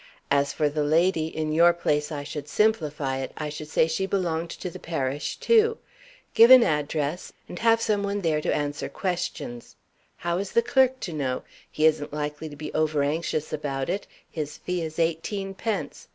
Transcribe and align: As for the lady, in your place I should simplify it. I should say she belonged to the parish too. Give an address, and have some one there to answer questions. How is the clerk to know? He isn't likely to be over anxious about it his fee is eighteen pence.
As 0.31 0.51
for 0.51 0.67
the 0.67 0.83
lady, 0.83 1.27
in 1.27 1.51
your 1.51 1.73
place 1.73 2.11
I 2.11 2.23
should 2.23 2.47
simplify 2.47 3.17
it. 3.17 3.31
I 3.37 3.49
should 3.49 3.67
say 3.67 3.85
she 3.87 4.07
belonged 4.07 4.49
to 4.49 4.71
the 4.71 4.79
parish 4.79 5.35
too. 5.37 5.77
Give 6.33 6.49
an 6.49 6.63
address, 6.63 7.31
and 7.47 7.59
have 7.59 7.83
some 7.83 8.01
one 8.01 8.21
there 8.21 8.41
to 8.41 8.51
answer 8.51 8.89
questions. 8.89 9.75
How 10.17 10.39
is 10.39 10.53
the 10.53 10.63
clerk 10.63 10.99
to 11.01 11.13
know? 11.13 11.43
He 11.69 11.85
isn't 11.85 12.11
likely 12.11 12.49
to 12.49 12.55
be 12.55 12.73
over 12.73 13.03
anxious 13.03 13.53
about 13.53 13.89
it 13.91 14.07
his 14.27 14.57
fee 14.57 14.81
is 14.81 14.97
eighteen 14.97 15.53
pence. 15.53 16.07